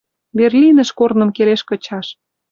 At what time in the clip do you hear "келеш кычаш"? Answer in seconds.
1.35-2.07